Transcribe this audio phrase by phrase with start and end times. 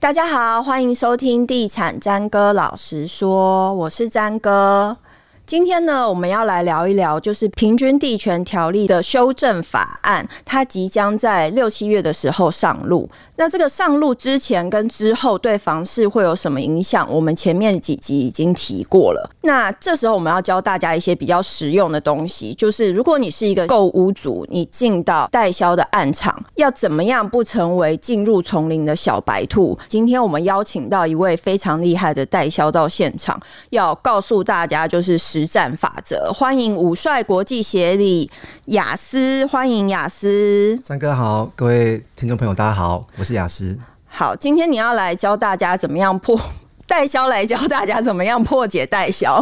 [0.00, 4.96] 大家好，欢迎收听《地产詹哥老实说》，我是詹哥。
[5.44, 13.10] 今天呢，我们要来聊一聊，就是平均地权条例的修正法案，它即将在六七月的时候上路。
[13.40, 17.10] 那这个上路之前跟之后对房市会有什么影响？
[17.10, 19.30] 我们前面几集已经提过了。
[19.40, 29.78] 那这时候我们要教大家一些比较实用的东西，就是如果你是一个购屋族，你进到代销的暗场，要怎么样不成为进入丛林的小白兔？
[29.88, 36.30] 今天我们邀请到一位非常厉害的代销到现场，要告诉大家就是实战法则。
[36.30, 38.30] 欢迎武帅国际协理
[38.66, 40.78] 雅思，欢迎雅思。
[40.84, 43.29] 三哥好，各位听众朋友大家好，我是。
[43.34, 43.78] 雅思。
[44.06, 46.38] 好，今天你要来教大家怎么样破
[46.84, 49.40] 代销，来教大家怎么样破解代销，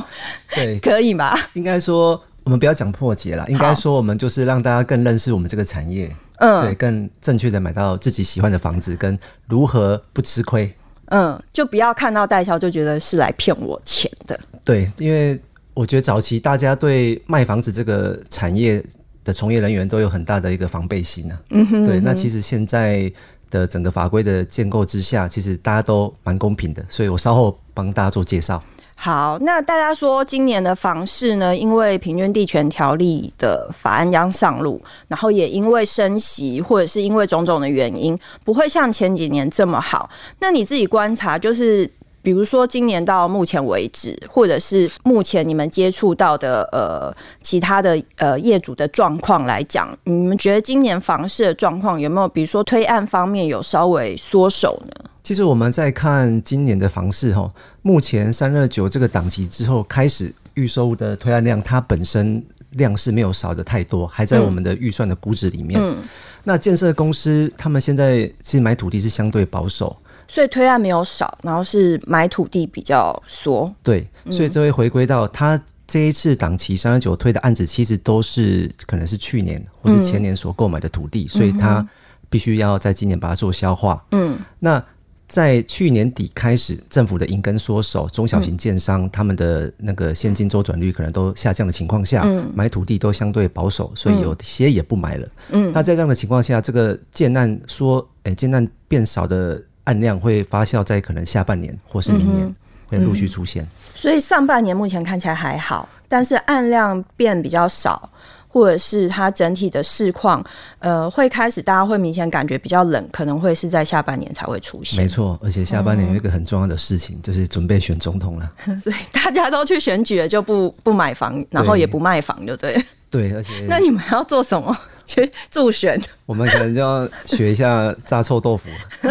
[0.54, 1.34] 对，可以吗？
[1.54, 10.70] 应该说，我们不要讲破解了，应该说，我们就是让大家更认识我们这个产业，嗯，对，更正确的买到自己喜欢的房子，跟如何不吃亏，
[11.06, 15.40] 嗯，就不要看到代销就觉得是来骗我钱的，对，因为
[15.72, 18.84] 我觉得早期大家对卖房子这个产业
[19.24, 23.10] 的从业人员都有很大的一个防备心啊，嗯哼，嗯哼，对，那其实现在。
[23.50, 28.62] 的整个法规的建构之下，其实大家都蛮公平的，所以我稍后帮大家做介绍。
[28.96, 31.56] 好，那大家说今年的房市呢？
[31.56, 40.10] 因为平均地权条例的法案将上路，然后也因为升息或者是因为种种的原因，不会像前几年这么好。
[40.40, 41.90] 那你自己观察就是。
[42.20, 55.04] 比如说，今年到目前为止，或者是目前你们接触到的呃其他的呃业主的状况来讲，你们觉得今年房市的状况有没有，比如说推案方面有稍微缩手呢？
[55.22, 57.50] 其实我们在看今年的房市哈，
[57.82, 65.80] 目前三二九这个档期之后开始预售的推案量，它本身量是没有少的太多，还在我们的预算的估值里面。
[65.82, 65.96] 嗯，
[66.44, 69.96] 那建设公司他们现在其实买土地是相对保守。
[70.28, 73.74] 所以推案没有少，然后是买土地比较缩。
[73.82, 81.88] 对，所以这会回归到他这一次档期三十九推的案子，其实都是可能是去年或是前年所购买的土地，嗯、所以他
[82.28, 84.04] 必须要在今年把它做消化。
[84.10, 84.84] 嗯，那
[85.26, 95.28] 在去年底开始，政府的银根缩手，中小型建商、嗯、他们的那个现金周转率可能都下降的情况下，嗯、买土地都相对保守，所以有些也不买了。
[95.52, 99.62] 嗯，那在这样的情况下，这个建案说，哎、欸，建案变少的。
[99.88, 102.54] 案量会发酵在可能下半年或是明年
[102.86, 108.10] 会陆续出现，嗯，所以上半年目前看起来还好，但是案量变比较少，
[108.48, 110.44] 或者是它整体的市况，
[110.78, 115.02] 呃，会开始大家会明显感觉比较冷，可能会是在下半年才会出现。
[115.02, 122.84] 没错，而且下半年有一个很重要的事情，嗯、就是准备选总统了， 所以大家都去选举了，就不不买房，然后也不卖房，就对。
[123.10, 124.76] 对，而且那你们要做什么？
[125.08, 125.98] 去助选？
[126.26, 128.68] 我们可能就要学一下炸臭豆腐。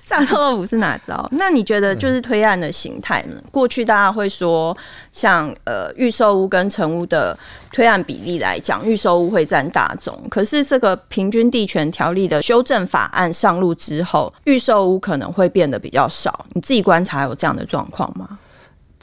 [0.00, 1.28] 炸臭豆腐是哪招？
[1.32, 3.36] 那你觉得就是推案的形态呢？
[3.50, 4.74] 过去大家会说
[5.12, 7.38] 像，呃预售屋跟成屋的
[7.72, 10.18] 推案比例来讲，预售屋会占大宗。
[10.30, 16.46] 可是这个平均地权条例的修正法案上路之后，预售屋可能会变得比较少。
[16.54, 18.38] 你自己观察有这样的状况吗？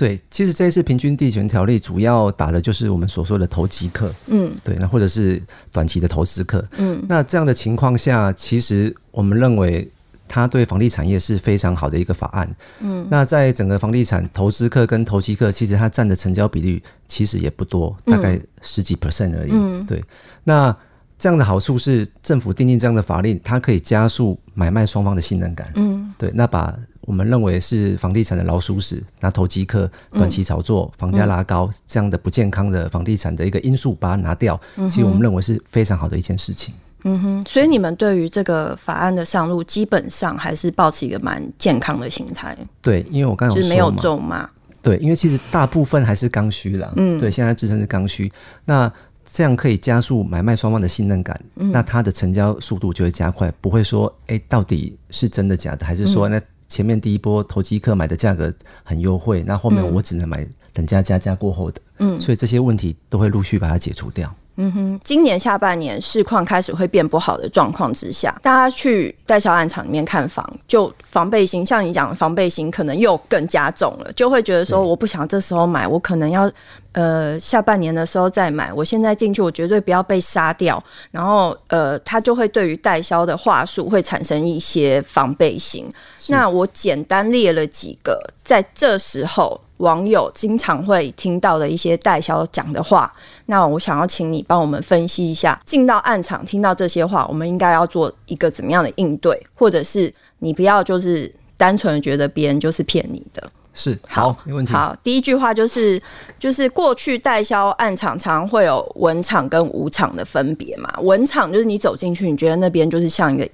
[0.03, 5.41] 对，其实这一次平均地权条例主要打的就是我们所说的投机客，嗯，对，那或者是
[5.71, 9.89] 短期的投资客，嗯，那这样的情况下，其实我们认为
[10.27, 20.03] 它对房地产业是非常好的一个法案，嗯，那在整个房地产投资客跟投机客，其实它占的成交比率其实也不多，大概十几 percent 而已，嗯，对，
[20.43, 20.75] 那
[21.17, 26.77] 这样的好处是政府订定这样的法令，它可以加速买卖双方的信任感，嗯，对，那把。
[27.05, 36.73] 我们认为是房地产的老鼠屎，拿投机客短期炒作、嗯、房价拉高这样的不健康的房地产的一个因素，把它拿掉，嗯、其实我们认为是非常好的一件事情。
[37.05, 42.57] 嗯哼，所以你们对于这个法案的上路，基本上还是保持一个蛮健康的心态。
[42.81, 44.49] 对，因为我刚刚有说就是没有咒骂。
[44.81, 46.94] 对，因为其实大部分还是刚需啦。
[46.95, 48.31] 嗯，对，现在自称是刚需，
[48.63, 48.89] 那
[49.25, 56.41] 这样可以加速买卖双方的信任感，嗯、那它的成交速度就会加快，不会说哎、欸，到底是真的假的，还是说那。
[56.73, 58.51] 前面第一波投机客买的价格
[58.83, 60.39] 很优惠，那后面我只能买
[60.73, 64.35] 人家加价过后的，嗯，所以这些问题都会陆续把它解除掉。
[64.55, 76.51] 嗯哼，今年下半年市况开始会变不好的状况之下，大家去代销案场里面看房，就防备心，像你讲的防备心可能又更加重了，就会觉得说我不想这时候买，我可能要
[76.91, 85.89] 呃下半年的时候再买，我现在进去我绝对不要被杀掉，然后呃他就会对于代销的话术会产生一些防备心。
[86.27, 89.59] 那我简单列了几个，在这时候。
[89.77, 93.11] 网友经常会听到的一些代销讲的话，
[93.47, 103.51] 那我想要请你帮我们分析一下，进到暗场听到这些话，我们应该要做一个怎么样的应对，或者是你不要就是单纯觉得别人就是骗你的。
[103.75, 104.71] 是好，没问题。
[104.71, 105.99] 好，第一句话就是，
[106.37, 110.93] 就是过去代销暗场常常会有文场跟武场的分别嘛。
[111.01, 113.49] 文场就是你走进去，你觉得那边就是像一个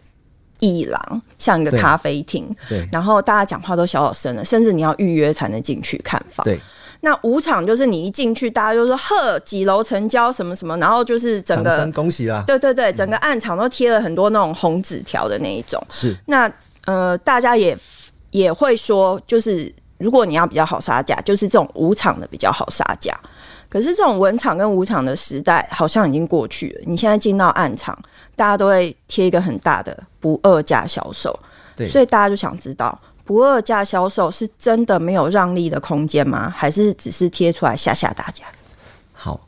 [0.60, 2.88] 艺廊，像一个咖啡厅，对。
[2.92, 6.44] 然后大家讲话都小小声的，甚至你要预约才能进去看房。
[6.44, 6.60] 对。
[7.02, 12.44] 那五场就是你一进去，大家就说呵，几楼成交什么什么，然后就是整个恭喜啦。
[12.46, 15.82] 对对对，整个暗场都贴了很多那种红纸条的那一种。
[15.90, 16.16] 是。
[16.26, 16.52] 那
[16.86, 17.78] 呃，大家也
[18.32, 19.74] 也会说，就是。
[20.00, 23.14] 如果你要比较好杀价，就是这种五场的比较好杀价。
[23.70, 26.82] 可是这种文场跟武场的时代好像已经过去了。
[26.86, 27.98] 你现在进到暗场，
[28.36, 31.38] 大家都会贴一个很大的不二价销售。
[31.76, 36.52] 对，所以大家就想知道，不二价销售是真的没有让利的空间吗？
[36.58, 38.44] 还是只是贴出来吓吓大家？
[39.14, 39.40] 好，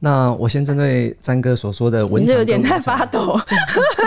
[0.00, 3.40] 那我先针对詹哥所说的文场，你这有点太发抖。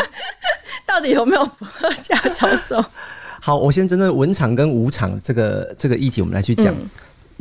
[0.86, 2.84] 到底有没有不二价销售？
[3.40, 6.68] 好，我先针对文场跟武场这个这个议题，我们来去讲。
[6.68, 6.90] 嗯，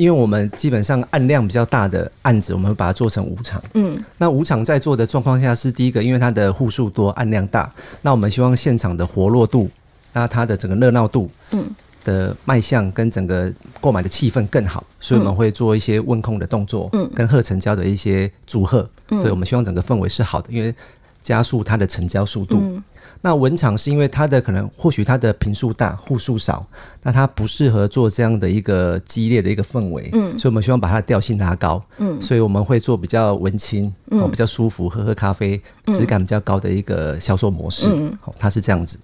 [0.00, 3.62] 因为我们基本上案量比较大的案子，我们会把它做成五场。
[3.74, 7.70] 嗯，那五场在做的状况下是第一个，因为它的户数多，案量大，
[8.00, 9.68] 那我们希望现场的活络度，
[10.14, 11.66] 那它的整个热闹度，嗯，
[12.02, 20.74] 的卖相跟整个购买的气氛更好，所以我们会做一些温控的动作，嗯，跟贺成交的一些祝贺，所以我们希望整个氛围是好的，因为
[21.20, 22.56] 加速它的成交速度。
[22.58, 22.82] 嗯
[23.20, 26.66] 那文场是因为它的可能或许它的平数大户数少，
[27.02, 38.98] 那它不适合做这样的一个激烈的一个氛围，嗯，所以我们希望把它的调性拉高，嗯，所以我们会做比较文青，嗯，比较舒服，喝喝咖啡，质感比较高的一个销售模式，嗯，好，它是这样子。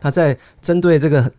[0.00, 1.30] 那在针对这个。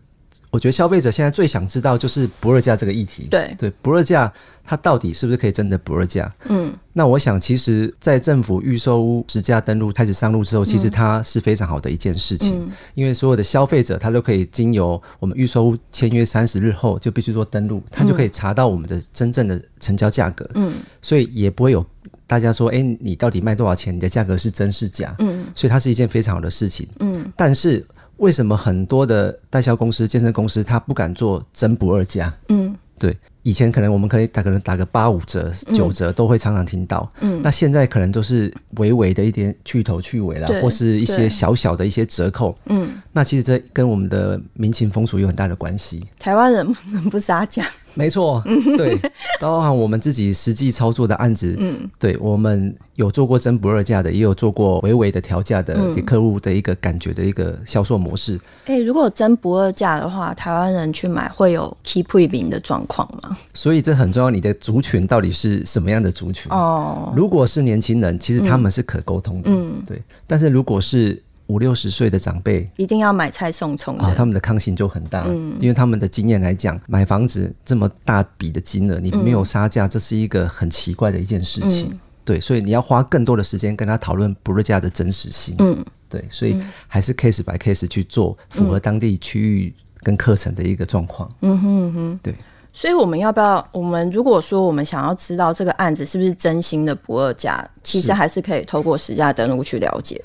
[0.50, 3.28] 我觉得消费者现在最想知道就是不二价这个议题。
[3.30, 4.32] 对对，不二价
[4.64, 6.32] 它到底是不是可以真的不二价？
[6.48, 20.48] 嗯，那我想其实，在政府预售屋实价登录开始上路之后，其实它是非常好的一件事情，嗯、因为所有的消费者他都可以经由我们预售屋签约三十日后就必须做登录，他就可以查到我们的真正的成交价格。
[20.54, 21.84] 嗯，所以也不会有
[22.26, 23.94] 大家说，哎、欸，你到底卖多少钱？
[23.94, 25.14] 你的价格是真是假？
[25.18, 26.88] 嗯，所以它是一件非常好的事情。
[27.00, 27.84] 嗯，但是。
[28.18, 32.32] 为什么很多的代销公司、健身公司，他不敢做真不二价？
[32.48, 33.16] 嗯，对。
[33.42, 37.10] 以前可能我们可以打，可能打个八五折、九折，都会常常听到。
[37.20, 42.56] 嗯，那现在可能都是微微的一点去头去尾啦，或是一些小小的一些折扣。
[42.66, 46.04] 嗯，那其实这跟我们的民情风俗有很大的关系。
[46.18, 46.72] 台湾人
[47.10, 47.64] 不杀价。
[47.94, 48.40] 没错，
[48.76, 48.96] 对，
[49.40, 58.38] 包含我们自己实际操作的案子，嗯，对，我们有做过真不二价的，也有做过微微的调价的，给客户的一个感觉的一个销售模式。
[58.66, 63.36] 哎、欸，如果真不二价的话，台湾人去买会有 keep 贵宾的状况吗？
[63.54, 66.50] 所以这很重要，你的族群到底是什么样的族群？
[66.52, 70.02] 哦，如果是年轻人，其实他们是可沟通的，嗯，对。
[70.26, 86.56] 但是如果是五六十岁的长辈，一定要买菜送葱啊，他们的抗性就很大，嗯，因为他们的经验来讲，买房子这么大笔的金额，你没有杀价，这是一个很奇怪的一件事情，嗯、对，所以你要花更多的时间跟他讨论不二价的真实性，嗯，对，所以
[86.86, 92.34] 还是 case by case 去做，符合当地区域跟课程的一个状况，嗯哼哼，对。
[92.72, 93.66] 所以我们要不要？
[93.72, 100.22] 我们如果说我们想要知道这个案子是不是真心的不二价，其实还是可以透过实价登录去了解。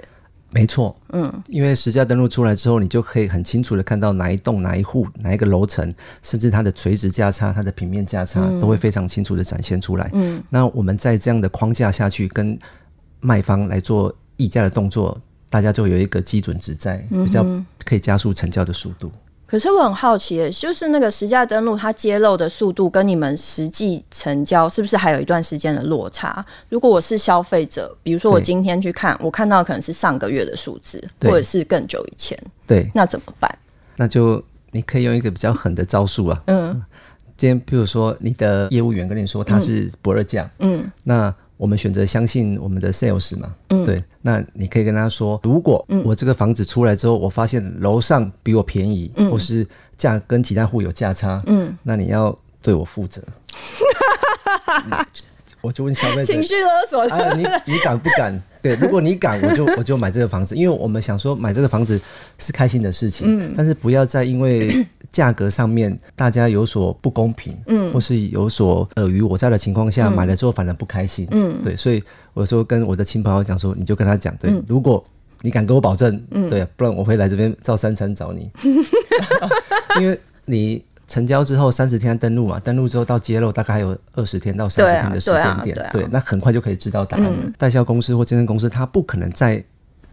[0.51, 5.91] 没错，嗯，因为实价登录出来之后，你就可以很清楚的看到哪一栋、哪一户、哪一个楼层，
[6.21, 10.11] 甚至它的垂直价差、它的平面价差，嗯、都会非常清楚的展现出来。
[10.13, 12.55] 嗯，那我们在这样的框架下去跟
[13.19, 17.43] 卖方来做议价的动作，大家就有一个基准值在，比较
[17.83, 19.11] 可以加速成交的速度。
[19.53, 26.43] 可是我很好奇，就是那个实价登录它揭露的速度跟你们实际成交是不是还有一段时间的落差？
[26.69, 33.55] 如果我是消费者，比如说我今天去看，我看到可能是上个月的数字，或者是更久以前，对，那怎么办？
[33.95, 36.83] 那就你可以用一个比较狠的招数啊，嗯，
[37.37, 41.31] 今天比如说你的业务员跟你说他是不二价，嗯，那。
[41.63, 49.65] 我们选择相信我们的 sales 嘛，嗯，对，那你可以跟他说，如果我这个房子出来之后，我发现楼上比我便宜，嗯，或是
[49.95, 53.23] 价跟其他户有价差，嗯，那你要对我负责。
[55.61, 58.37] 我就问消费者，情绪勒索，啊，你你敢不敢？
[58.61, 61.97] 对，如果你敢，我就 我就买这个房子，因为我们想说买这个房子
[62.39, 72.03] 是开心的事情，嗯，但是不要再因为价格上面大家有所不公平，嗯，或是有所尔虞我诈的情况下，买了之后反而不开心，嗯，对，所以
[72.33, 75.01] 我说跟我的亲朋友讲说，你就跟他讲，对，如果
[75.41, 78.51] 你敢跟我保证，嗯，对，不然我会来这边照三餐找你，
[80.01, 80.83] 因为你。
[81.05, 85.91] 成交之后三十天登录嘛，登录之后到揭露大概还有二十天到三十天的时间点，对，啊对，啊。
[85.91, 87.51] 对，啊、对，那很快就可以知道答案了。
[87.57, 89.63] 代销公司或健身公司，他不可能在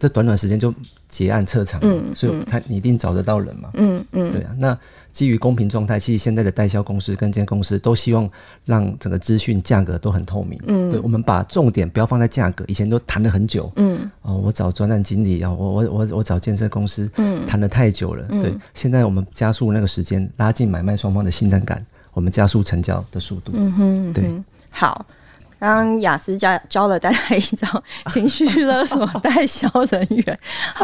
[0.01, 0.73] 这短短时间就
[1.07, 4.55] 结案撤场，嗯，所以他你一定找得到人嘛，嗯嗯，对啊。
[4.57, 4.75] 那
[5.11, 8.27] 基于公平状态，其实现在的代销公司跟这些公司都希望
[8.65, 24.33] 让整个资讯价格都很透明，嗯，对，我们把重点不要放在价格，以前都谈了很久，嗯，哦，我找专案经理啊，我我我我找建设公司，嗯，谈了太久了，对，现在我们加速那个时间，拉近买卖双方的信任感，我们加速成交的速度，嗯哼，对，
[24.71, 25.05] 好。
[25.61, 27.67] 刚雅思教教了大家一招
[28.07, 30.39] 情绪勒索代销人员，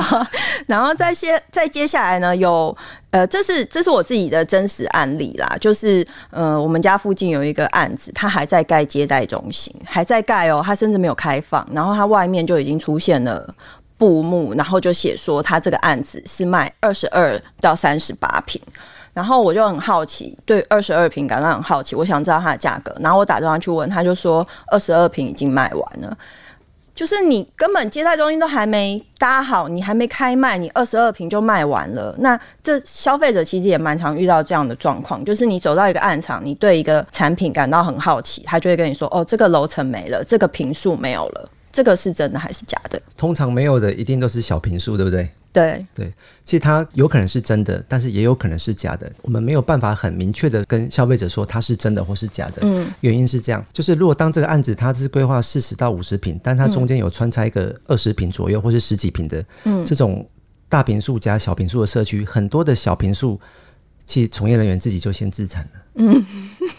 [0.67, 2.75] 然后再接再接下来呢，有
[3.09, 13.51] 呃，这是这是我自己的真实案例啦，就是呃，我们家附近有一个案子，他还在盖接待中心，还在盖哦，他甚至没有开放，然后他外面就已经出现了
[13.97, 18.61] 布幕，然后就写说他这个案子是卖二十二到三十八平。
[19.17, 22.95] 然后我就很好奇，对二十二坪感到很好奇，我想知道它的价格。
[22.99, 26.15] 然后我打电话去问，他就说二十二坪已经卖完了，
[26.93, 32.15] 就是你根本接待中心都还没搭好，你还没开卖，你二十二坪就卖完了。
[32.19, 42.99] 那这消费者其实也蛮常遇到这样的状况，就是你走到一个暗场，你对一个产品感到很好奇，他就会跟你说：“哦，这个楼层没了，这个平数没有了。”这个是真的还是假的？
[43.15, 45.29] 通常没有的一定都是小平数，对不对？
[45.57, 46.13] 对对，
[46.45, 49.11] 其实它有可能是真的，但是也有可能是假的。
[49.23, 52.57] 我们没有办法很明确的跟消费者说它是真的或是假的。
[52.61, 60.23] 嗯，原因是这样，就是如果当这个案子它是规划四十到五十平，但它中间有穿插一个二十平左右或是十几平的，嗯，这种
[60.69, 63.39] 大平数加小平数的社区，很多的小平数，
[64.05, 65.71] 其实从业人员自己就先自产了。
[65.95, 66.23] 嗯，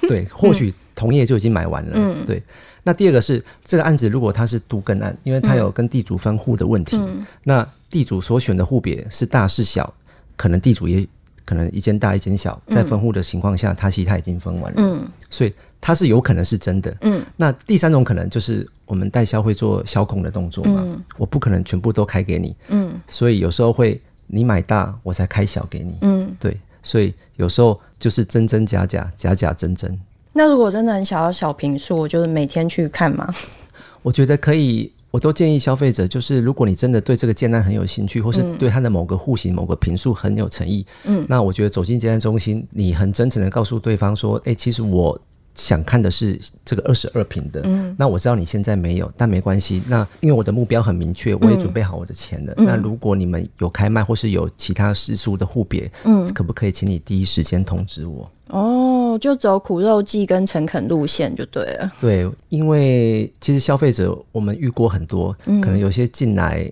[0.03, 1.93] 对，或许同业就已经买完了。
[1.95, 2.41] 嗯，对。
[2.89, 9.93] 那第二个是这个案子，如果它是都更案，因为它有跟地主分户的问题，嗯、那地主所选的户别是大是小，
[10.39, 11.07] 可能地主也
[11.45, 15.53] 可能一间大一间小，在分户的情况下，他其实他已经分完了，嗯，所以
[15.83, 17.23] 它是有可能是真的，嗯。
[17.37, 30.01] 那第三种可能就是我们代销会做销控的动作嘛，嗯、我不可能全部都开给你，嗯，所以有时候会你买大我才开小给你，嗯，对，所以有时候就是真真假假，假假真真。
[30.33, 33.35] 那如果真的很想要小平数，就是每天去看吗？
[34.03, 45.21] 我觉得可以，我都建议消费者，就是如果你真的对这个建案很有兴趣，或是对它的某个户型、某个平数很有诚意，嗯，那我觉得走进建案中心，你很真诚的告诉对方说，哎、欸，其实我
[45.55, 52.55] 想看的是这个二十二平的，嗯，那我知道你现在没有，但没关系，那因为我的目标很明确，我也准备好我的钱了。
[52.59, 58.31] 嗯、那如果你们有开卖或是有其他时数的户别，嗯，可不可以请你第一时间通知我？
[58.51, 61.93] 哦，就走苦肉计跟诚恳路线就对了。
[62.01, 66.69] 对，因为其实消费者我们遇过很多，嗯、可能有些进来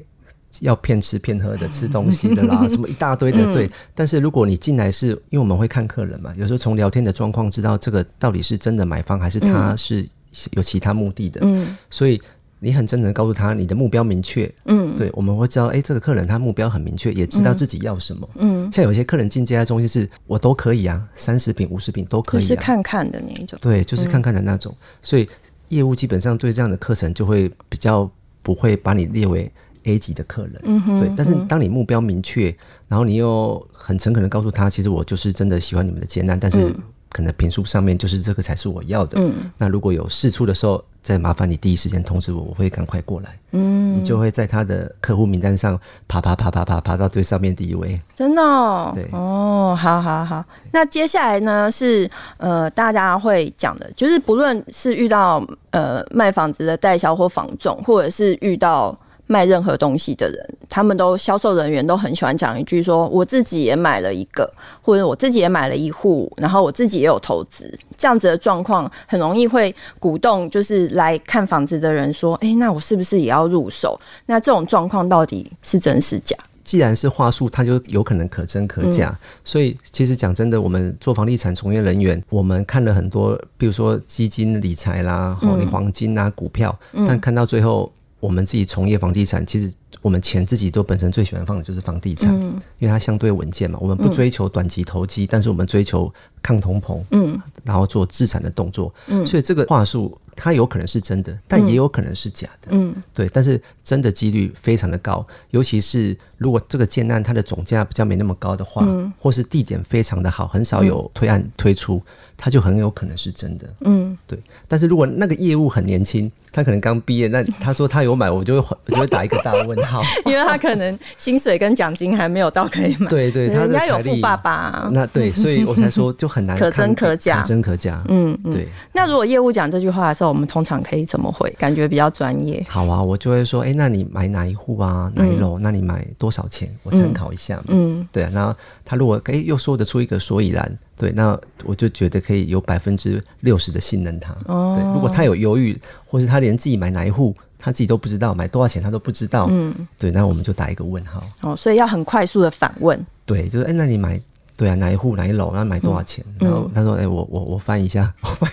[0.61, 3.53] 要骗吃骗喝的，吃东西的啦， 什么一大堆的。
[3.53, 10.07] 对，嗯、但是如果你进来是因为我们会看客人嘛，有时候从聊天的状况知道这个到底是真的买方还是他是
[10.53, 11.41] 有其他目的的。
[11.45, 12.21] 嗯，所以。
[12.59, 25.29] 你很真诚的告诉他你的目标明确，嗯，对，我们会知道，哎、欸，这个客人他目标很明确，也知道自己要什么，嗯，像有些客人进这家中心是，我都可以啊，三十平、五十平都可以、啊，就是看看的那一种，对，就是看看的那种，嗯、所以
[25.69, 28.11] 业务基本上对这样的课程就会比较
[28.43, 29.53] 不会把你列为
[29.85, 32.57] A 级的客人，嗯哼，对，但是当你目标明确，
[32.89, 36.75] 然后你又很诚恳的告诉他，其实我就是真的喜欢你们的艰难，但是。
[37.17, 39.19] 可能坪数上面就是这个才是我要的。
[39.19, 43.39] 嗯，那如果有事出的时候，再麻烦你第一时间通知我，我会赶快过来。
[43.53, 47.99] 嗯，你就会在他的客户名单上爬爬爬爬爬爬到最上面第一位。
[48.15, 48.93] 真的哦？
[48.95, 50.45] 对哦，好好好。
[50.73, 52.07] 那接下来呢是
[52.37, 58.95] 呃大家会讲的，就是不论是遇到呃卖房子的代销或房仲，或者是遇到。
[59.29, 64.49] 卖任何东西的人，他们都销售人员都很喜欢讲一句说：“我自己也买了一个，
[64.81, 76.37] 或者我自己也买了一户，然后我自己也有投资。”这样子的状况很容易会鼓动，就是来看房子的人说：“哎、欸，那我是不是也要入手？”那这种状况到底是真是假？
[76.63, 79.09] 既然是话术，它就有可能可真可假。
[79.09, 87.91] 嗯、所以，其实讲真的，我们做房地产从业人员，我们看了很多，比如说基金理财啦，或你黄金啊、股票，嗯、但看到最后。
[88.27, 93.79] 我们自己从业房地产，其实我们钱自己都本身最喜欢放的就是房地产，嗯、因为它相对稳健嘛。
[93.81, 96.13] 我们不追求短期投机，嗯、但是我们追求
[96.43, 103.29] 抗通膨，嗯，然后做资产的动作，嗯，所以这个话术它有可能是真的，但也有可能是假的，嗯，对。
[103.31, 112.03] 但是真的几率非常的高，尤其是如果这个建案它的总价比较没那么高的话，嗯、或是地点非常的好，很少有推案推出，
[112.37, 114.39] 它就很有可能是真的，嗯，对。
[114.69, 116.31] 但是如果那个业务很年轻。
[116.53, 123.09] 他可能刚毕业，那他说他有买，我就会我就会打一个大问好， 因为他可能薪水跟奖金还没有到可以买。
[123.09, 128.03] 对对，人家有富爸爸、啊，那对， 所以我才说就很难可真可假，可真可假。
[128.09, 128.69] 嗯，对。
[128.93, 131.49] 那如果业务讲这句话的时候，我们通常可以怎么回？
[131.59, 132.65] 感觉比较专业。
[132.69, 135.11] 好啊，我就会说，哎、欸，那你买哪一户啊？
[135.15, 135.59] 哪一楼？
[135.59, 136.69] 嗯、那你买多少钱？
[136.83, 137.65] 我参考一下嘛。
[137.69, 138.31] 嗯，对啊。
[138.35, 144.35] 然后他如果哎、欸、又说得出一个所以然，对，那我就觉得可以有百分之六十的信任他。
[144.47, 144.75] 哦。
[144.77, 147.35] 对，如果他有犹豫，或是他连自己买哪一户
[147.67, 149.49] 他自己都不知道，买多少钱他都不知道。
[149.51, 149.75] 嗯。
[149.99, 151.21] 对，那我们就打一个问号。
[151.43, 153.05] 哦，所以要很快速的反问。
[153.25, 154.21] 对，就是哎、欸，那你买。
[154.59, 156.25] 对啊，哪一户哪一楼，然后买多少钱？
[156.41, 158.51] 嗯、然后他说：“哎、欸，我我我翻一下， 我翻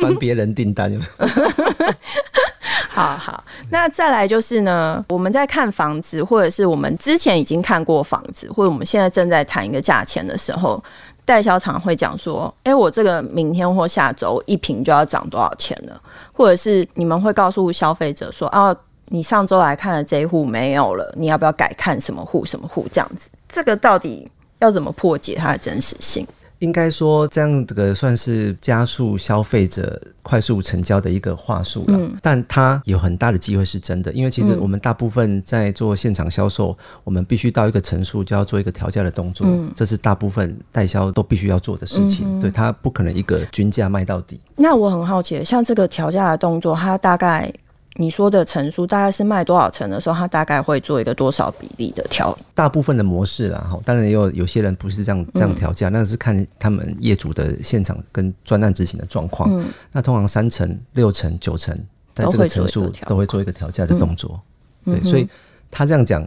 [0.00, 1.26] 翻别人订单有没有？”
[2.88, 10.82] 好好，那再来就是呢，我们在看房子，或者是我们之前已经看过房子，或者我们现在正在谈一个价钱的时候，
[11.28, 16.00] 代销厂会讲说：“哎、我这个明天或下周一瓶就要涨多少钱了？”
[16.32, 18.74] 或者是你们会告诉消费者说：“啊，
[19.06, 24.30] 你上周来看的这一户没有了，你要不要改看什么户什么户？”这样子，这个到底？
[24.60, 26.26] 要怎么破解它的真实性？
[26.60, 31.96] 应该说，这样这个算是加速消费者快速成交的一个话术了。
[31.96, 42.40] 嗯，但它有很大的机会是真的，因为其实我们大部分在做现场销售，我们必须到一个层数就要做一个调价的动作，嗯，这是大部分代销都必须要做的事情。
[42.40, 44.40] 对，它不可能一个均价卖到底。
[44.56, 47.52] 那我很好奇，像这个调价的动作，它大概。
[48.00, 52.36] 你说的成数大概是卖多少成的时候，他大概会做一个多少比例的调？
[52.54, 59.52] 大部分的模式啦，哈，当然也有有些人不是这样这样调价，那是看他们业主的现场跟专案执行的状况。
[59.52, 61.76] 嗯，那通常三成、六成、九成，
[62.14, 64.40] 在这个层数都会做一个调价的动作。
[64.84, 65.28] 嗯、对，所以
[65.70, 66.26] 他这样讲。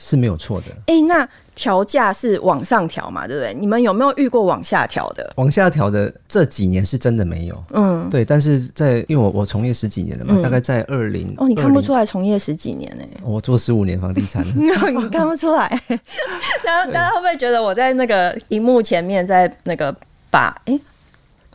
[0.00, 0.66] 是没有错的。
[0.86, 3.52] 哎、欸，那调价是往上调嘛，对不对？
[3.52, 5.32] 你们有没有遇过往下调的？
[5.34, 7.64] 往下调的这几年是真的没有。
[7.74, 8.24] 嗯，对。
[8.24, 13.20] 但是在因为我我从业十几年了嘛，嗯、大概在二零哦，你看不出来从业十几年呢、欸？
[13.24, 15.68] 我做十五年房地产， 你看不出来。
[16.64, 19.92] 大家大家会不会觉得我在那个荧幕前面在那个
[20.30, 20.54] 把？
[20.66, 20.80] 哎、欸，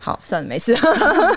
[0.01, 0.77] 好，算了，没事。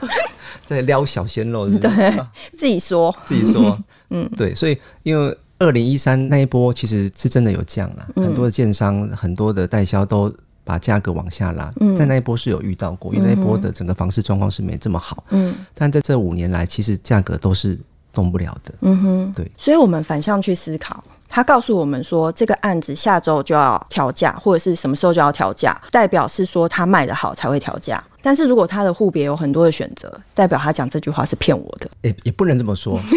[0.66, 2.20] 在撩小鲜肉是是，对，
[2.58, 3.78] 自己说，自己说。
[4.10, 5.38] 嗯，对，所以因为。
[5.58, 10.32] 二零一三那一波其实是真的有降了，嗯、很多的建商、很多的代销都
[10.64, 11.72] 把价格往下拉。
[11.80, 15.24] 嗯、在那一波是有遇到过，因为那一波的整个房市状况是没这么好。
[15.30, 17.78] 嗯，但在这五年来，其实价格都是
[18.12, 18.74] 动不了的。
[18.82, 19.50] 嗯哼，对。
[19.56, 28.02] 所以我们反向去思考，他告诉我们说，这个案子下周就要调价，或者是什么时候就要调价，代表是说他卖的好才会调价。
[28.20, 31.88] 但是如果他的户别有很多的选择，代表他讲这句话是骗我的。
[32.02, 33.00] 也也不能这么说。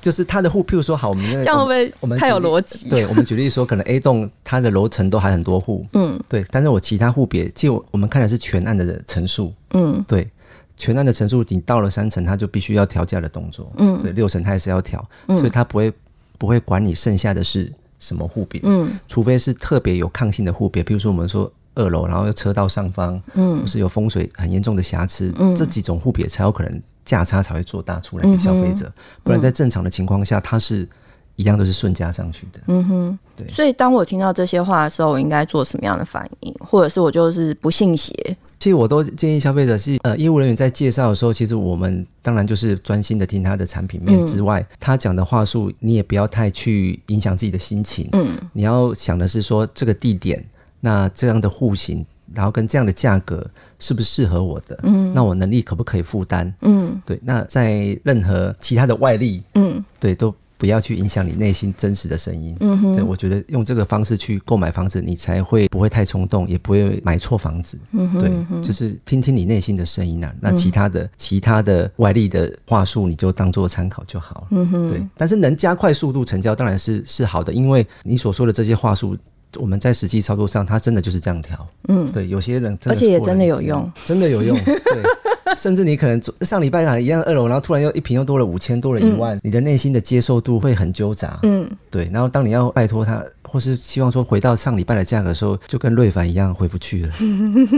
[0.00, 2.88] 就是它的户，譬如说，好，我们这样会不会我们太有逻辑？
[2.88, 6.44] 对，我们举例说，可能 A 栋它的楼层都还很多户，嗯，对。
[6.50, 10.28] 但是我其他户别，就我们看的是全案的层数，嗯，对，
[10.76, 15.92] 全案的层数，你到了三层，它就必须要调价的动作，嗯，对，六层它也是要调，所以它不会
[16.38, 21.50] 不会管你剩下的是什么户别，嗯，除非是特别有抗性的户别，比如说我们说。
[21.76, 30.88] 二楼，然后又车道上方，嗯，或是有风水很严重的瑕疵，嗯，这几种户别才有可能价差才会做大出来给消费者，嗯、不然在正常的情况下，它是
[31.34, 33.48] 一样都是顺加上去的，嗯哼，对。
[33.48, 38.14] 所以当我听到这些话的时候，我应该做什么样的反应，或者是我就是不信邪？
[38.60, 50.44] 其实我都建议消费者是，呃，业务人员在介绍的时候，其实我们当然就是专心的听他的产品面之外，嗯、他讲的话术，你也不要太去影响自己的心情，嗯，你要想的是说这个地点。
[50.82, 53.44] 那这样的户型，然后跟这样的价格
[53.78, 54.78] 是不是适合我的？
[54.82, 56.52] 嗯，那我能力可不可以负担？
[56.62, 57.18] 嗯，对。
[57.22, 62.54] 那在任何其他的外力，嗯，对，都不要去影响你内心真实的声音。
[62.60, 67.78] 嗯哼，对，我觉得用这个方式去购买房子，你才会不会太冲动，也不会买错房子。
[67.92, 70.32] 嗯哼，对，就是听听你内心的声音啊。
[70.40, 74.46] 那其他的、嗯、其他的外力的话术，你就当做参考就好了。
[74.50, 75.02] 嗯哼，对。
[75.16, 79.16] 但是能加快速度成交，当然是是好的，因为你所说的这些话术。
[79.56, 81.66] 我们在实际操作上，它真的就是这样调。
[81.88, 84.56] 嗯，对，有些人真的，而且也真的有用， 真的有用。
[84.64, 85.02] 对，
[85.56, 91.38] 甚至你可能上礼拜买一样二楼，然后突然又一瓶又多了五千，多了一万，嗯、你的内心的接受度会很纠杂。
[91.42, 92.08] 嗯，对。
[92.12, 97.12] 然后当你要拜托他，或是希望说回到上礼拜的价格的时候，就跟瑞凡一样回不去了。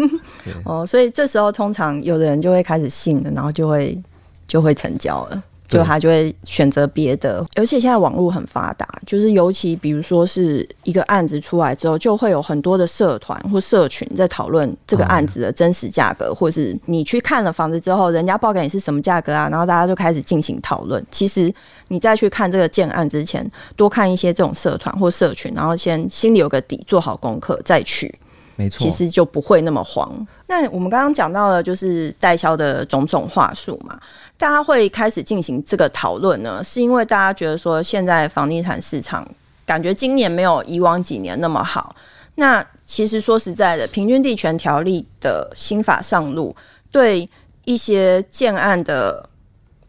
[0.65, 3.99] 哦，所以这时候通常有的人就会开始信了，然后就会
[4.47, 5.43] 就会成交了。
[5.79, 21.05] 就他就会选择别的，而且现在网络很发达，就是尤其比如说是一个案子出来之后，就会有很多的社团或社群在讨论这个案子的真实价格，或是你去看了房子之后，人家报给你是什么价格啊，然后大家就开始进行讨论。
[21.11, 21.53] 其实
[21.89, 28.15] 你再去看这个建案之前，多看一些这种社团或社群，然后先心里有个底，做好功课再去。
[28.55, 30.15] 没错，其实就不会那么慌。
[30.55, 33.99] 但我们刚刚讲到了就是代销的种种话术嘛，
[34.37, 39.27] 大家会开始进行这个讨论呢，是因为大家觉得说现在房地产市场
[39.65, 41.97] 感觉今年没有以往几年那么好。
[42.35, 46.55] 那其实说实在的，平均地权条例的新法上路，
[46.91, 47.27] 对
[47.65, 49.27] 一些建案的。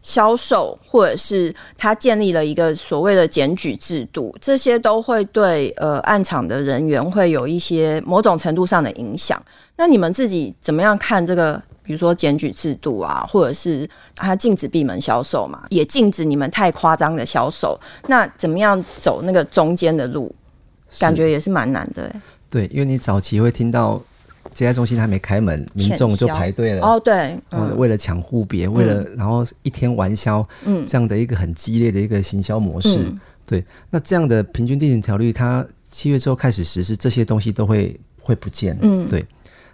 [0.04, 9.42] 销售，或者是他建立了一个所谓的检举制度，这些都会对呃案场的人员会有一些某种程度上的影响。
[9.76, 11.60] 那你们自己怎么样看这个？
[11.86, 13.86] 比如说检举制度啊，或者是
[14.16, 17.78] 他禁止闭门销售嘛，也禁止你们太夸张的销售。
[18.06, 20.34] 那怎么样走那个中间的路？
[20.98, 22.10] 感觉也是蛮难的。
[22.48, 24.00] 对，因为你早期会听到。
[24.54, 26.86] 接待中心还没开门，民众就排队了。
[26.86, 33.64] 哦，对，嗯、为了抢户别，为了然后一天完销，嗯，这样的一个很激烈的一个行销模式，嗯，对。
[33.90, 39.26] 那这样的平均地点条例，它七月之后开始实施，这些东西都会会不见，嗯，对。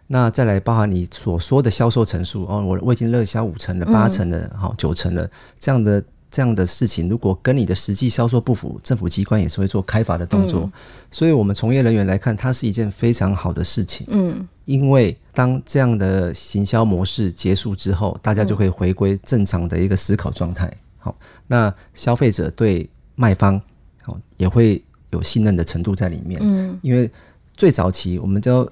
[0.08, 6.02] 那再来包含你所说的销售层数，哦，我我已经热销五成了，八成了，好，九成了，这样的。
[6.30, 10.60] 这样的事情，如果跟你的实际销售不符，政府机关也是会做开罚的动作。
[10.62, 10.72] 嗯、
[11.10, 14.06] 所以，我们从业人员来看，它是一件非常好的事情。
[14.10, 20.72] 嗯，因为当这样的行销模式结束之后，大家就可以回归正常的一个思考状态。
[20.98, 21.16] 好，
[21.48, 23.60] 那消费者对卖方
[24.02, 26.40] 好也会有信任的程度在里面。
[26.44, 27.10] 嗯，因为
[27.56, 28.66] 最早期我们叫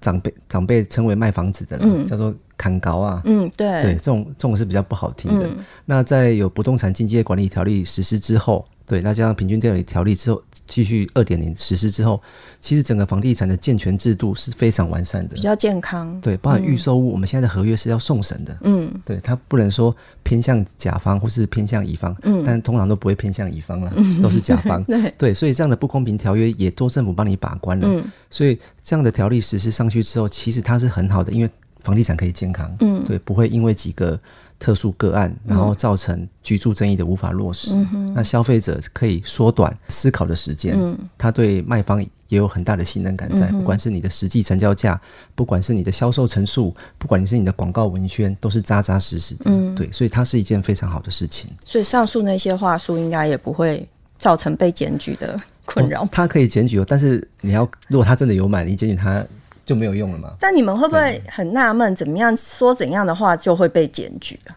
[0.00, 2.34] 长辈长辈称为卖房子的人，嗯、叫做。
[2.60, 5.46] 砍高啊，嗯，对，对，这种这种是比较不好听的。
[5.46, 12.20] 嗯、那在有不动产经纪管理条例实施之后，对，那加上平均地权条例之后，继续二点零实施之后，
[12.58, 16.20] 其实整个房地产的健全制度是非常完善的，比较健康。
[16.20, 31.50] 对，包含预售物，嗯、我们现在的合约是要送审的，嗯，对，它不能说偏向甲方或是偏向乙方，嗯，但通常都不会偏向乙方了，嗯、 都是甲方， 对，对，所以这样的不公平条约也都政府帮你把关了，嗯，所以这样的条例实施上去之后，其实它是很好的，因为。
[31.82, 34.20] 房地产可以健康，嗯，对，不会因为几个
[34.60, 37.74] 特殊个案，然后造成居住争议的无法落实。
[37.74, 43.48] 嗯、那消费者可以缩短思考的时间，嗯，他对卖方也有很大的信任感在。
[43.48, 45.00] 嗯、不管是你的实际成交价，
[45.34, 49.44] 不管是你的销售陈述，不管你是你的广告文宣，都是扎扎实实的。
[49.46, 51.50] 嗯，对，所以它是一件非常好的事情。
[51.64, 56.06] 所以上述那些话术应该也不会造成被检举的困扰。
[56.12, 59.24] 他、哦、可以检举哦，但是你要，如果他真的有买，你检举他。
[59.70, 60.34] 就没有用了吗？
[60.40, 64.50] 但你们会不会很纳闷，怎么样说怎样的话就会被检举啊？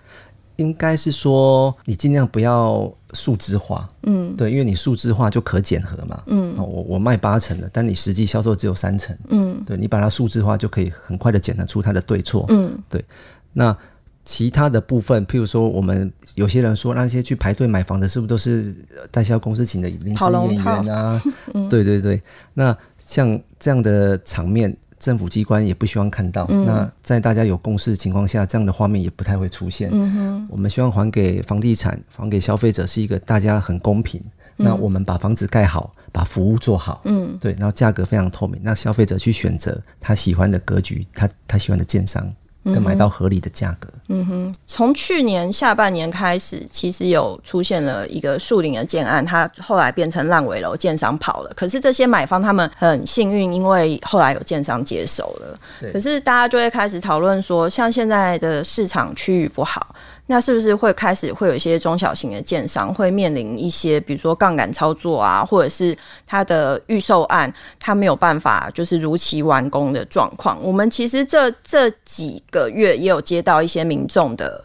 [0.55, 13.05] 应该是说你尽量不要数字化，嗯，对，因为你数字化就可检核嘛，嗯，我我卖八成的，但你实际销售只有三成，嗯，对，你把它数字化就可以很快的检查出它的对错，嗯，对。
[13.53, 13.77] 那
[14.25, 18.75] 其他的部分，譬如说我们有些人说那些去排队买房的，是不是都是
[19.11, 21.21] 代销公司请的临时演员啊？
[21.53, 22.19] 嗯、对对对，
[22.55, 24.75] 那像这样的场面。
[25.03, 26.45] 政府机关也不希望看到。
[26.49, 29.89] 嗯、那在大家有共识的情况下，这样的画面也不太会出现。
[29.91, 34.21] 嗯、哼我们希望还给房地产、还给消费者是一个大家很公平。
[34.57, 37.01] 嗯、那我们把房子盖好，把服务做好。
[37.03, 42.33] 嗯，对，然后价格非常透明，那消费者去选择他喜欢的格局，他他喜欢的建商。
[42.65, 43.89] 跟买到合理的价格。
[44.09, 51.51] 嗯哼，从去年下半年开始，其实有出现了一个树林的建案，它后来变成烂尾楼，建商跑了。
[51.55, 55.59] 可是这些买方他们很幸运，因为后来有建商接手了。
[55.79, 59.95] 对可是大家就会开始讨论说，像现在的市场区域不好。
[60.27, 70.57] 那是不是会开始会有一些中小型的建商会面临一些，比如说杠杆操作啊，或者是他的预售案他没有办法就是如期完工的状况？
[70.63, 74.63] 我们其实这这几个月也有接到一些民众的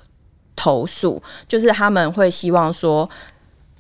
[0.55, 3.09] 投诉，就是他们会希望说，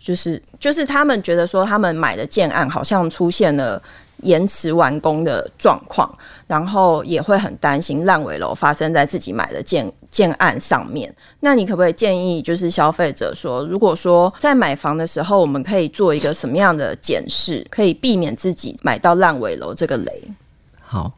[0.00, 3.80] 就是就是他们觉得说他们买的建案好像出现了。
[4.22, 6.08] 延迟完工的状况，
[6.46, 11.14] 然后也会很担心烂尾楼发生在自己买的建建案上面。
[11.40, 20.22] 那你可不可以建议，就是消费者说，如果说在买房的时候，我们可以做一个什么样的检视，可以避免自己买到烂尾楼这个雷？
[20.80, 21.12] 好。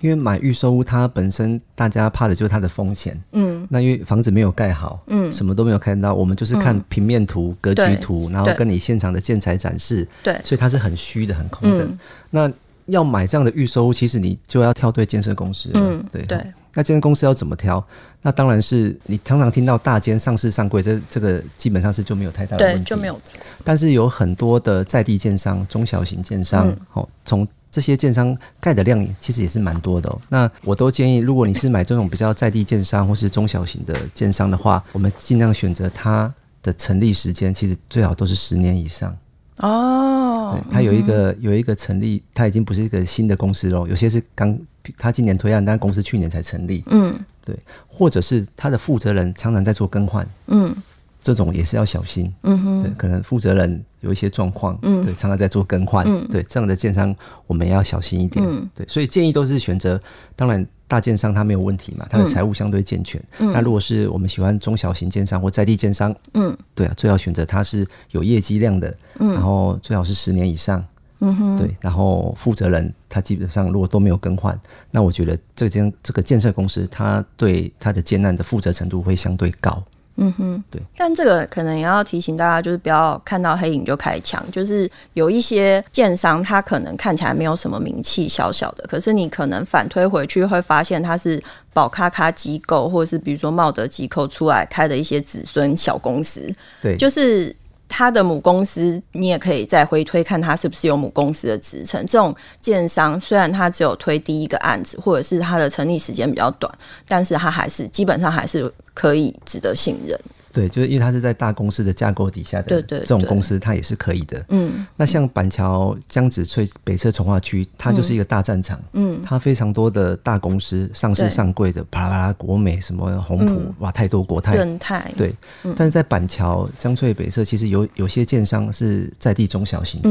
[0.00, 3.20] 因为买预售屋，它本身大家怕的就是它的风险。
[3.32, 10.06] 嗯，那因为房子没有盖好，嗯，什么都没有看到，我们就是看平面图、嗯、格局图，然后跟你现场的建材展示。
[10.22, 11.84] 对，所以它是很虚的、很空的。
[11.84, 11.98] 嗯、
[12.30, 12.52] 那
[12.86, 15.70] 要买这样的预售屋，其实你就要挑对建设公司。
[15.74, 16.44] 嗯，对对。
[16.74, 17.84] 那建设公司要怎么挑？
[18.22, 23.20] 那当然是你常常听到大间上市上柜，这这个基本上是就没有太大的问题，对，就没有。
[23.64, 27.48] 但是有很多的在地建商、中小型建商，好从、嗯。
[27.70, 30.20] 这些建商盖的量其实也是蛮多的哦。
[30.28, 39.16] 那我都建议，如果你是买这种比较在地建商或是中小型的建商的话，我们尽量选择它的成立时间，其实最好都是十年以上。
[39.58, 44.58] 哦，哦，对，他有一个、嗯、有一个成立，它已经不是一个新的公司喽，有些是刚
[44.96, 50.74] 它今年推案，但公司去年才成立，嗯，对，或者是它的负责人常常在做更换，嗯。
[51.20, 57.14] 这种也是要小心，嗯哼，对，可能负责人有一些状况，嗯，对，常常在做更换，嗯，对，这样的建商
[57.46, 60.00] 我们也要小心一点，嗯，对，所以建议都是选择，
[60.34, 70.82] 当然大建商它没有问题嘛，它的财务相对健全，嗯，那如果是我们喜欢中小型建商或在地建商，嗯，对啊，最好选择它是有业绩量的，嗯，然后最好是十年以上，
[71.18, 74.58] 嗯哼，对，然后负责人他基本上如果都没有更换，
[74.90, 79.82] 那我觉得这间这个建设公司它对它的建案的负责程度会相对高。
[80.22, 84.44] 嗯哼，对，但这个可能也要提醒大家，就是不要看到黑影就开枪。
[84.52, 96.54] 就是有一些建商，他可能看起来没有什么名气，小小的，可是你可能反推回去会发现他是宝咖咖机构，或者是比如说茂德机构出来开的一些子孙小公司。
[96.82, 97.56] 对，就是。
[97.90, 102.00] 他的母公司，你也可以再回推看他是不是有母公司的职称。
[102.06, 106.72] 这种建商虽然他只有推第一个案子，或者是他的成立时间比较短，
[107.08, 110.18] 但是他还是基本上还是可以值得信任。
[110.52, 114.44] 对，就是因为它是在大公司的架构底下的，对对，这种公司它也是可以的。
[114.48, 118.80] 嗯，那像板桥江子翠北侧从化区，它就是一个大战场。
[118.92, 125.12] 嗯，它非常多的大公司上市上柜的，啪啦啪啦，国美什么宏普，哇，太多国泰、润泰。
[125.16, 125.34] 对，
[125.76, 130.10] 但是在板桥江翠北侧，其实有有些建商是在地中小型的，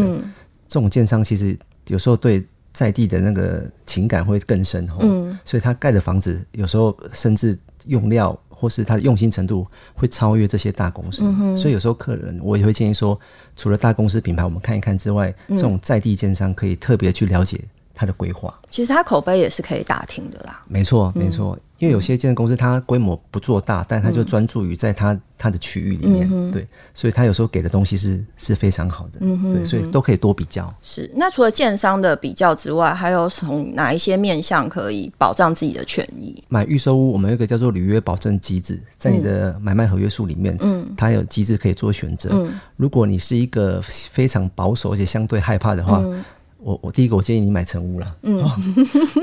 [0.68, 5.00] 这种建商其实有时候对在地的那个情感会更深厚。
[5.02, 8.40] 嗯，所以他盖的房子有时候甚至用料。
[8.60, 13.18] 或是他的用心程度会超越这些大公司，嗯，所以有时候客人我也会建议说，
[13.56, 18.54] 除了大公司品牌我们看一看之外，嗯，这种在地建商可以特别去了解他的规划。
[18.70, 20.62] 其实他口碑也是可以打听的啦。
[20.68, 21.58] 没错，没错。
[21.80, 30.74] 嗯因为有些建设公司，它规模不做大，但它就专注于在它它的区域里面，嗯，对，所以它有时候给的东西是是非常好的，嗯，对，所以都可以多比较。
[30.82, 36.44] 是，那除了建商的比较之外，还有从哪一些面向可以保障自己的权益？
[36.50, 42.30] 买预售屋，我们有一个叫做履约保证机制，在你的买卖合约书里面，嗯，它有机制可以做选择。
[42.34, 46.02] 嗯，如果你是一个非常保守而且相对害怕的话。
[46.04, 46.22] 嗯
[46.62, 48.48] 我我第一个我建议你买成屋了，嗯，哦、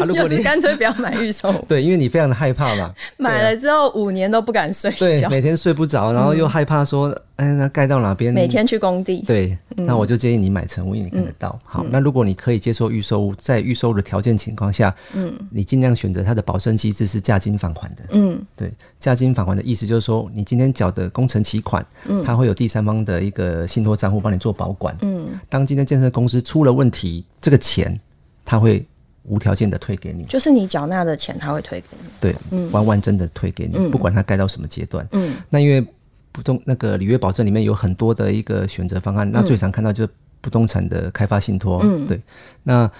[0.00, 7.08] 啊，如果你干脆不要买预售， 对，因为你非常的害怕嘛， 买了之后五年都不敢睡觉，对，每天睡不着，然后又害怕说。
[7.08, 8.32] 嗯哎，那盖到哪边？
[8.32, 9.20] 每天去工地。
[9.26, 11.50] 对，那我就建议你买成屋，因为你看得到。
[11.52, 18.04] 嗯、好，那如果你可以接受预售屋，在预售的条件情况下，嗯，你尽量选择它的保证机制是价金返还的。
[18.12, 24.96] 嗯，对，价金返还的意思就是说，你今天缴的工程期款，嗯，它会有第三方的一个信托账户帮你做保管。
[25.02, 27.96] 嗯，当今天建设公司出了问题，这个钱
[28.44, 28.84] 他会
[29.22, 32.08] 无条件的退给你，就是你缴纳的钱，他会退给你。
[32.20, 35.06] 对，嗯，完完整的退给你，不管它盖到什么阶段。
[35.12, 35.86] 嗯，那因为。
[36.32, 40.10] 不动那个履约保证里面有很多的一个选择方案，那最常看到就是
[40.42, 42.20] 不动产的开发信托，嗯，对，
[42.62, 42.90] 那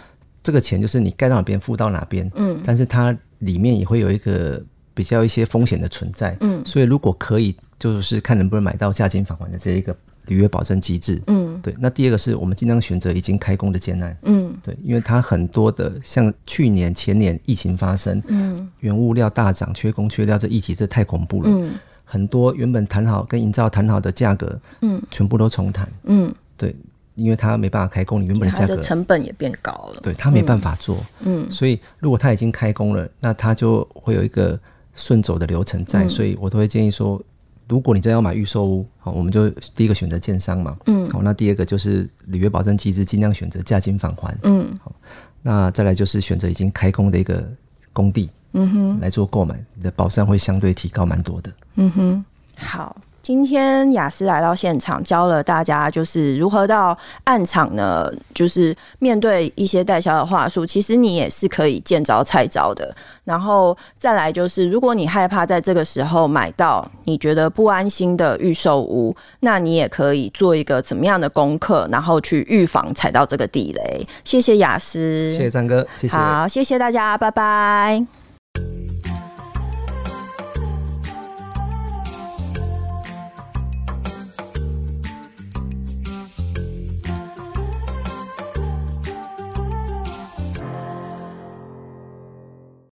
[0.43, 4.59] 这个钱就是你盖到哪边付到哪边，嗯，但是它里面也会有一个
[4.95, 9.95] 比较一些风险的存在，嗯，所以如果可以，就是看能不能买到价金返还的这一个
[10.27, 21.73] 履约保证机制，嗯，对，那第二个是我们尽量选择已经开工的建案，嗯，对，因为它很多的像去年前年疫情发生，嗯，原物料大涨，缺工缺料，这议题这太恐怖了，嗯。
[22.09, 26.73] 很多原本谈好跟营造谈好的价格，嗯，全部都重谈，嗯，对，
[27.17, 34.57] 因为它没办法开工，你原本的价格成本也变高了，对，它没办法做，嗯，所以如果它已经开工了，那它就会有一个
[34.95, 37.21] 顺走的流程在，嗯，所以我都会建议说，
[37.69, 44.95] 如果你真要买预售屋，好，我们就第一个选择建商嘛，嗯，好，那第二个就是履约保证机制，尽量选择价金返还，嗯，好，
[45.43, 47.47] 那再来就是选择已经开工的一个
[47.93, 48.31] 工地。
[48.59, 51.53] 嗯哼，来做购买，你的保障会相对提高蛮多的。
[51.75, 52.25] 嗯哼，
[52.57, 52.97] 好。
[53.27, 62.95] 今天雅思来到现场，教了大家就是如何到暗场呢，就是面对一些代销的话术，其实你也是可以见招拆招的。
[63.25, 74.07] 然后再来就是，如果你害怕在这个时候买到你觉得不安心的预售屋，那你也可以做一个怎么样的功课，然后去预防踩到这个地雷。
[74.23, 78.16] 谢谢雅思，谢谢张哥，谢谢，好，谢谢大家，拜拜。